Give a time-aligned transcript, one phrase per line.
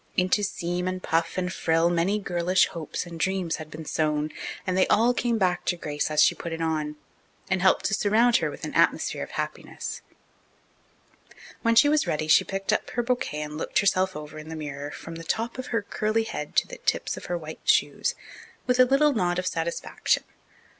[0.17, 4.31] Into seam and puff and frill many girlish hopes and dreams had been sewn,
[4.65, 6.95] and they all came back to Grace as she put it on,
[7.51, 10.01] and helped to surround her with an atmosphere of happiness.
[11.61, 14.55] When she was ready she picked up her bouquet and looked herself over in the
[14.55, 18.15] mirror, from the top of her curly head to the tips of her white shoes,
[18.65, 20.23] with a little nod of satisfaction.